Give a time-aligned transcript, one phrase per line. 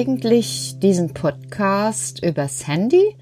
[0.00, 3.18] eigentlich diesen Podcast übers Handy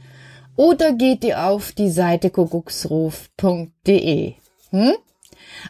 [0.54, 4.34] oder geht ihr auf die Seite kuckucksruf.de?
[4.70, 4.92] Hm?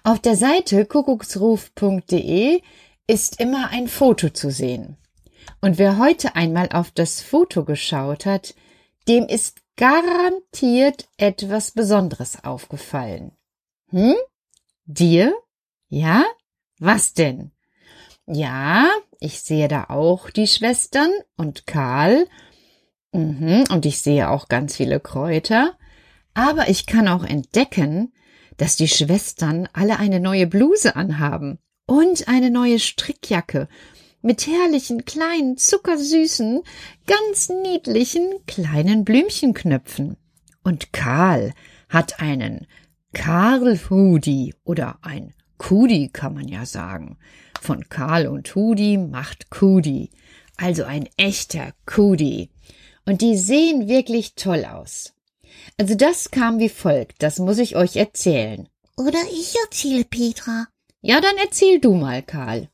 [0.05, 2.61] Auf der Seite kuckucksruf.de
[3.07, 4.99] ist immer ein Foto zu sehen.
[5.63, 8.55] Und wer heute einmal auf das Foto geschaut hat,
[9.09, 13.33] dem ist garantiert etwas Besonderes aufgefallen.
[13.89, 14.17] Hm?
[14.85, 15.35] Dir?
[15.89, 16.27] Ja?
[16.79, 17.53] Was denn?
[18.31, 18.91] Ja,
[19.21, 22.27] ich sehe da auch die Schwestern und Karl.
[23.13, 25.79] Mhm, und ich sehe auch ganz viele Kräuter.
[26.35, 28.13] Aber ich kann auch entdecken,
[28.59, 33.67] dass die Schwestern alle eine neue Bluse anhaben und eine neue Strickjacke
[34.21, 36.63] mit herrlichen kleinen zuckersüßen,
[37.07, 40.19] ganz niedlichen kleinen Blümchenknöpfen.
[40.63, 41.55] Und Karl
[41.89, 42.67] hat einen
[43.15, 47.19] Karl Hudi oder ein Kudi kann man ja sagen.
[47.61, 50.11] Von Karl und Hudi macht Kudi.
[50.57, 52.51] Also ein echter Kudi.
[53.07, 55.15] Und die sehen wirklich toll aus.
[55.77, 58.69] Also das kam wie folgt, das muss ich euch erzählen.
[58.97, 60.67] Oder ich erzähle, Petra.
[61.01, 62.69] Ja, dann erzähl du mal, Karl.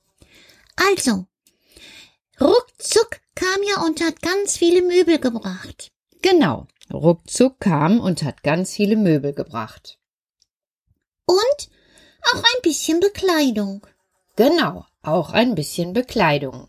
[0.76, 1.26] Also,
[2.40, 5.92] ruckzuck kam ja und hat ganz viele Möbel gebracht.
[6.22, 9.98] Genau, ruckzuck kam und hat ganz viele Möbel gebracht.
[11.26, 11.69] Und
[12.32, 13.86] auch ein bisschen Bekleidung.
[14.36, 16.69] Genau, auch ein bisschen Bekleidung.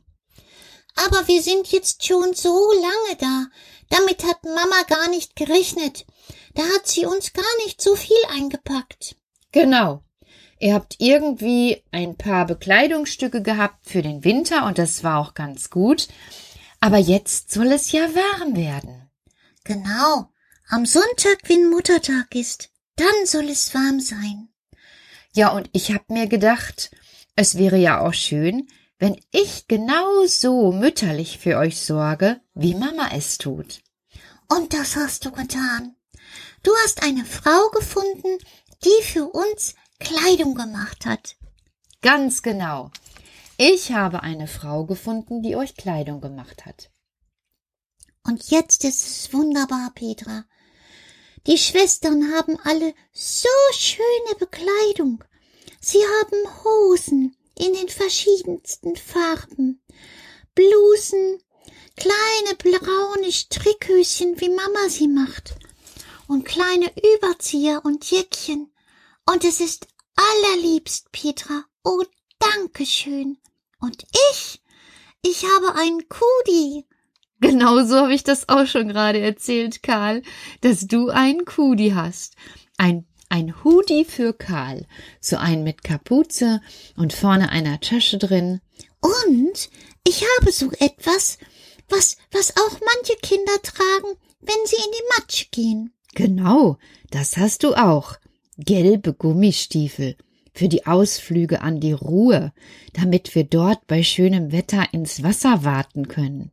[0.96, 3.46] Aber wir sind jetzt schon so lange da.
[3.90, 6.06] Damit hat Mama gar nicht gerechnet.
[6.54, 9.16] Da hat sie uns gar nicht so viel eingepackt.
[9.52, 10.04] Genau.
[10.60, 15.70] Ihr habt irgendwie ein paar Bekleidungsstücke gehabt für den Winter und das war auch ganz
[15.70, 16.08] gut.
[16.80, 19.10] Aber jetzt soll es ja warm werden.
[19.64, 20.30] Genau.
[20.70, 24.50] Am Sonntag, wenn Muttertag ist, dann soll es warm sein.
[25.34, 26.92] Ja, und ich hab mir gedacht,
[27.36, 28.68] es wäre ja auch schön,
[28.98, 33.82] wenn ich genau so mütterlich für euch sorge, wie Mama es tut.
[34.48, 35.96] Und das hast du getan.
[36.64, 38.38] Du hast eine Frau gefunden,
[38.84, 41.36] die für uns Kleidung gemacht hat.
[42.02, 42.92] Ganz genau.
[43.58, 46.90] Ich habe eine Frau gefunden, die euch Kleidung gemacht hat.
[48.24, 50.46] Und jetzt ist es wunderbar, Petra.
[51.48, 55.24] Die Schwestern haben alle so schöne Bekleidung.
[55.88, 59.84] Sie haben Hosen in den verschiedensten Farben,
[60.56, 61.38] Blusen,
[61.96, 65.58] kleine braune Strickhöschen, wie Mama sie macht,
[66.28, 68.74] und kleine Überzieher und Jäckchen.
[69.32, 71.66] Und es ist allerliebst, Petra.
[71.84, 72.04] Oh,
[72.40, 73.38] danke schön.
[73.80, 74.64] Und ich,
[75.22, 76.88] ich habe einen Kudi.
[77.42, 80.24] Genau so habe ich das auch schon gerade erzählt, Karl,
[80.62, 82.34] dass du einen Kudi hast.
[82.76, 84.86] Ein ein Hoodie für Karl,
[85.20, 86.62] so ein mit Kapuze
[86.96, 88.62] und vorne einer Tasche drin.
[89.02, 89.70] Und
[90.08, 91.38] ich habe so etwas,
[91.90, 95.94] was, was auch manche Kinder tragen, wenn sie in die Matsch gehen.
[96.14, 96.78] Genau,
[97.12, 98.16] das hast du auch.
[98.58, 100.16] Gelbe Gummistiefel
[100.54, 102.54] für die Ausflüge an die Ruhe,
[102.94, 106.52] damit wir dort bei schönem Wetter ins Wasser warten können.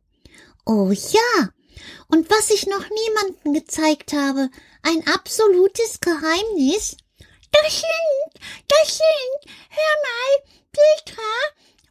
[0.65, 1.49] Oh ja,
[2.09, 4.49] und was ich noch niemandem gezeigt habe,
[4.83, 6.97] ein absolutes Geheimnis.
[7.51, 11.21] Das sind, das sind, hör mal, Petra,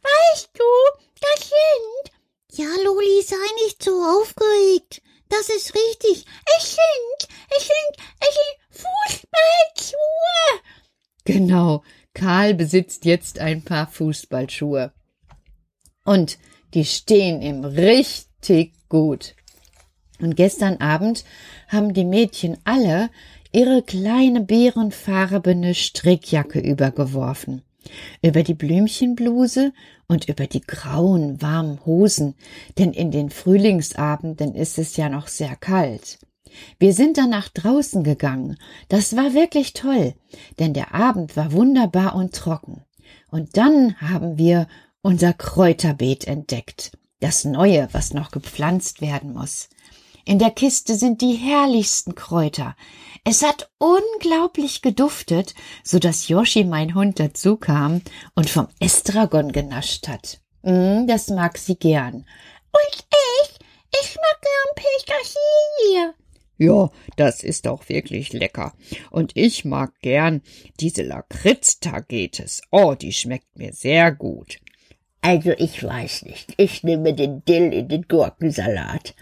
[0.01, 0.63] weißt du,
[1.21, 2.13] das sind.
[2.51, 5.01] Ja, Loli, sei nicht so aufgeregt.
[5.29, 6.25] Das ist richtig.
[6.57, 8.85] Es sind, es sind, es sind
[9.79, 10.61] Fußballschuhe.
[11.25, 11.83] Genau,
[12.13, 14.93] Karl besitzt jetzt ein paar Fußballschuhe.
[16.05, 16.37] Und
[16.73, 19.35] die stehen ihm richtig gut.
[20.19, 21.25] Und gestern Abend
[21.67, 23.09] haben die Mädchen alle
[23.51, 27.61] ihre kleine beerenfarbene Strickjacke übergeworfen,
[28.21, 29.73] über die Blümchenbluse
[30.07, 32.35] und über die grauen, warmen Hosen,
[32.77, 36.19] denn in den Frühlingsabenden ist es ja noch sehr kalt.
[36.79, 38.57] Wir sind dann nach draußen gegangen.
[38.87, 40.13] Das war wirklich toll,
[40.59, 42.83] denn der Abend war wunderbar und trocken.
[43.29, 44.67] Und dann haben wir
[45.01, 49.69] unser Kräuterbeet entdeckt, das neue, was noch gepflanzt werden muss.
[50.25, 52.75] In der Kiste sind die herrlichsten Kräuter.
[53.25, 55.53] Es hat unglaublich geduftet,
[55.83, 58.01] so dass Yoshi, mein Hund, dazu kam
[58.35, 60.39] und vom Estragon genascht hat.
[60.61, 62.25] Mm, das mag sie gern.
[62.71, 63.05] Und
[63.43, 63.59] ich,
[64.01, 66.13] ich mag gern Petersilie.
[66.57, 68.73] Ja, das ist auch wirklich lecker.
[69.11, 70.41] Und ich mag gern
[70.79, 72.61] diese Lakritz-Tagetes.
[72.71, 74.59] Oh, die schmeckt mir sehr gut.
[75.21, 76.53] Also ich weiß nicht.
[76.57, 79.15] Ich nehme den Dill in den Gurkensalat.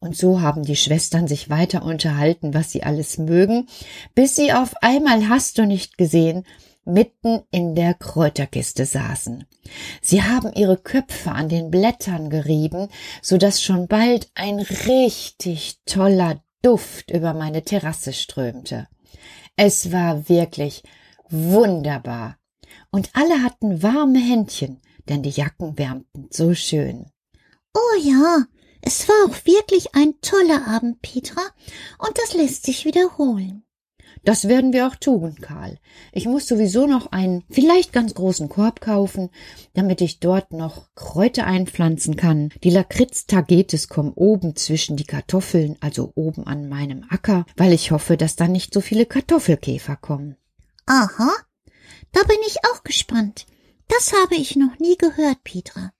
[0.00, 3.66] Und so haben die Schwestern sich weiter unterhalten, was sie alles mögen,
[4.14, 6.44] bis sie auf einmal hast du nicht gesehen,
[6.84, 9.44] mitten in der Kräuterkiste saßen.
[10.00, 12.88] Sie haben ihre Köpfe an den Blättern gerieben,
[13.22, 18.88] so dass schon bald ein richtig toller Duft über meine Terrasse strömte.
[19.56, 20.82] Es war wirklich
[21.28, 22.38] wunderbar.
[22.90, 27.06] Und alle hatten warme Händchen, denn die Jacken wärmten so schön.
[27.74, 28.44] Oh ja,
[28.82, 31.42] es war auch wirklich ein toller Abend, Petra,
[31.98, 33.64] und das lässt sich wiederholen.
[34.24, 35.78] Das werden wir auch tun, Karl.
[36.12, 39.30] Ich muss sowieso noch einen vielleicht ganz großen Korb kaufen,
[39.74, 42.50] damit ich dort noch Kräuter einpflanzen kann.
[42.64, 48.16] Die Lakritz-Tagetes kommen oben zwischen die Kartoffeln, also oben an meinem Acker, weil ich hoffe,
[48.16, 50.36] dass da nicht so viele Kartoffelkäfer kommen.
[50.86, 51.30] Aha,
[52.12, 53.46] da bin ich auch gespannt.
[53.88, 55.92] Das habe ich noch nie gehört, Petra.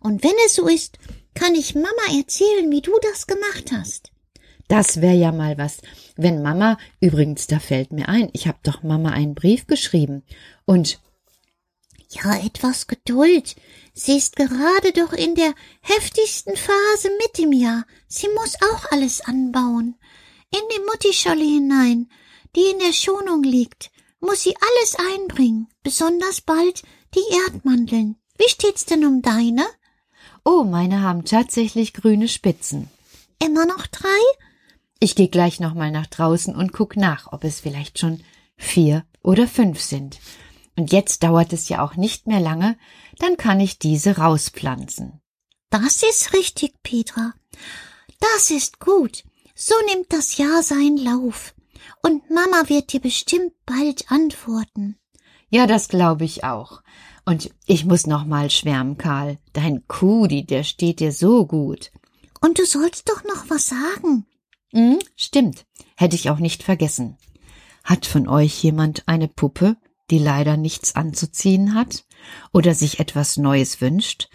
[0.00, 0.98] Und wenn es so ist,
[1.38, 4.10] kann ich Mama erzählen, wie du das gemacht hast.
[4.66, 5.78] Das wäre ja mal was.
[6.16, 10.24] Wenn Mama, übrigens, da fällt mir ein, ich habe doch Mama einen Brief geschrieben.
[10.66, 11.00] Und
[12.10, 13.54] ja, etwas Geduld.
[13.94, 17.86] Sie ist gerade doch in der heftigsten Phase mit dem Jahr.
[18.08, 19.96] Sie muss auch alles anbauen.
[20.50, 22.10] In die Muttischolle hinein,
[22.56, 23.90] die in der Schonung liegt,
[24.20, 26.82] muss sie alles einbringen, besonders bald
[27.14, 28.16] die Erdmandeln.
[28.38, 29.66] Wie steht's denn um deine?
[30.50, 32.88] Oh, meine haben tatsächlich grüne Spitzen.
[33.38, 34.08] Immer noch drei?
[34.98, 38.24] Ich gehe gleich noch mal nach draußen und guck nach, ob es vielleicht schon
[38.56, 40.18] vier oder fünf sind.
[40.74, 42.78] Und jetzt dauert es ja auch nicht mehr lange,
[43.18, 45.20] dann kann ich diese rauspflanzen.
[45.68, 47.34] Das ist richtig, Petra.
[48.18, 49.24] Das ist gut.
[49.54, 51.54] So nimmt das Jahr seinen Lauf.
[52.02, 54.97] Und Mama wird dir bestimmt bald antworten.
[55.50, 56.82] Ja, das glaube ich auch.
[57.24, 59.38] Und ich muss noch mal schwärmen, Karl.
[59.52, 61.90] Dein Kudi, der steht dir so gut.
[62.40, 64.26] Und du sollst doch noch was sagen.
[64.72, 65.66] Hm, stimmt.
[65.96, 67.16] Hätte ich auch nicht vergessen.
[67.84, 69.76] Hat von euch jemand eine Puppe,
[70.10, 72.04] die leider nichts anzuziehen hat
[72.52, 74.28] oder sich etwas Neues wünscht?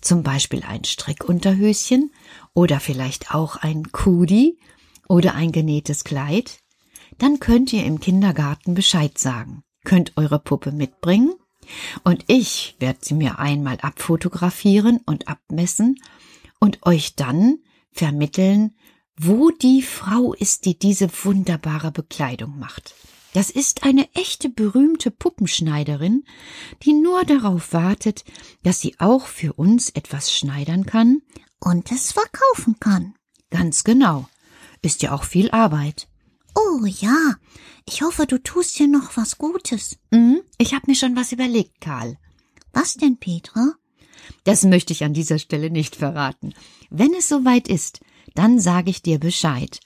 [0.00, 2.12] Zum Beispiel ein Strickunterhöschen
[2.54, 4.58] oder vielleicht auch ein Kudi
[5.08, 6.60] oder ein genähtes Kleid?
[7.18, 11.34] Dann könnt ihr im Kindergarten Bescheid sagen, könnt eure Puppe mitbringen
[12.04, 16.00] und ich werde sie mir einmal abfotografieren und abmessen
[16.58, 17.58] und euch dann
[17.92, 18.74] vermitteln,
[19.16, 22.94] wo die Frau ist, die diese wunderbare Bekleidung macht.
[23.32, 26.24] Das ist eine echte berühmte Puppenschneiderin,
[26.82, 28.24] die nur darauf wartet,
[28.62, 31.22] dass sie auch für uns etwas schneidern kann
[31.60, 33.14] und es verkaufen kann.
[33.50, 34.28] Ganz genau.
[34.82, 36.08] Ist ja auch viel Arbeit.
[36.54, 37.36] Oh ja,
[37.86, 39.98] ich hoffe, du tust dir noch was Gutes.
[40.10, 42.16] Mhm, ich habe mir schon was überlegt, Karl.
[42.72, 43.74] Was denn, Petra?
[44.44, 46.54] Das möchte ich an dieser Stelle nicht verraten.
[46.90, 48.00] Wenn es soweit ist,
[48.34, 49.80] dann sage ich dir Bescheid.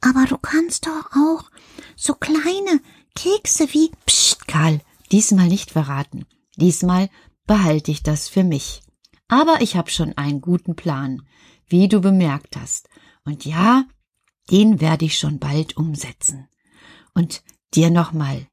[0.00, 1.50] Aber du kannst doch auch
[1.96, 2.80] so kleine
[3.14, 6.26] Kekse wie Psst, Karl, diesmal nicht verraten.
[6.56, 7.08] Diesmal
[7.46, 8.82] behalte ich das für mich.
[9.28, 11.22] Aber ich habe schon einen guten Plan,
[11.66, 12.88] wie du bemerkt hast.
[13.24, 13.84] Und ja,
[14.50, 16.48] den werde ich schon bald umsetzen.
[17.14, 17.42] Und
[17.74, 18.46] dir nochmal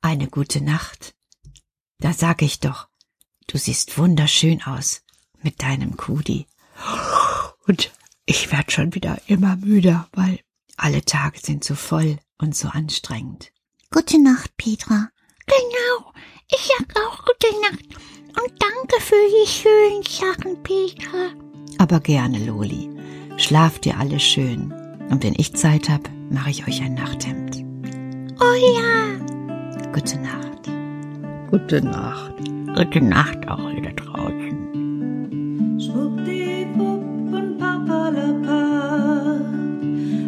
[0.00, 1.14] eine gute Nacht.
[1.98, 2.88] Da sag ich doch,
[3.46, 5.02] du siehst wunderschön aus
[5.42, 6.46] mit deinem Kudi.
[7.66, 7.92] Und
[8.26, 10.40] ich werd schon wieder immer müder, weil
[10.76, 13.52] alle Tage sind so voll und so anstrengend.
[13.90, 15.10] Gute Nacht, Petra.
[15.46, 16.12] Genau,
[16.48, 17.84] ich sag auch gute Nacht.
[18.38, 21.32] Und danke für die schönen Sachen, Petra.
[21.78, 22.90] Aber gerne, Loli.
[23.38, 24.85] Schlaft ihr alle schön.
[25.10, 27.64] Und wenn ich Zeit hab, mache ich euch ein Nachthemd.
[28.40, 29.06] Oh ja.
[29.92, 30.70] Gute Nacht.
[31.50, 32.34] Gute Nacht.
[32.76, 35.80] Gute Nacht auch wieder draußen.
[35.80, 39.40] Schwuppdiwupp und papalapa.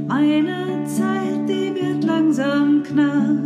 [0.07, 3.45] Meine Zeit, die wird langsam knapp,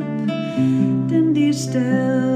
[1.11, 2.32] denn die Sterne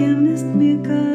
[0.00, 1.07] ohne Bettchen ist mir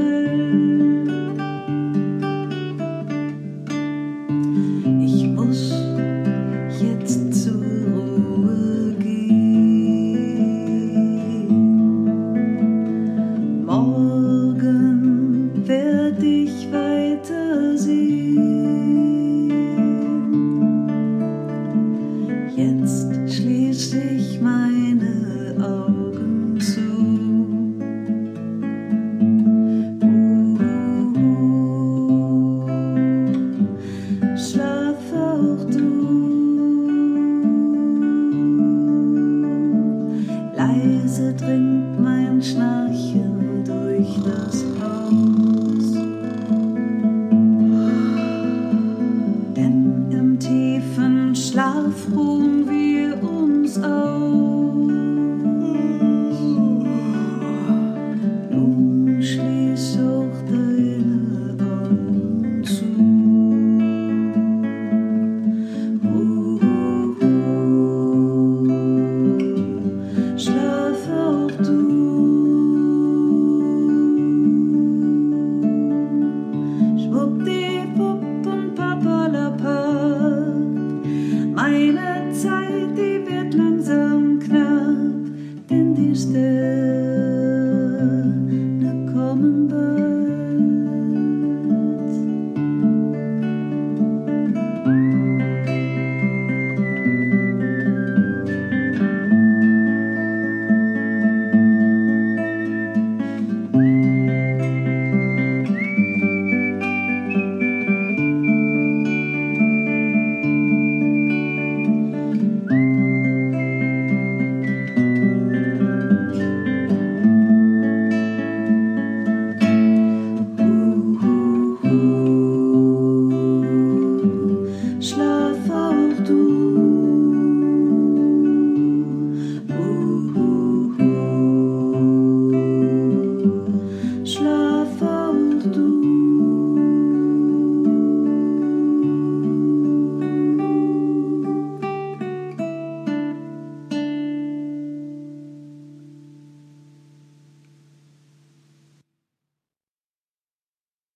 [90.04, 90.33] you.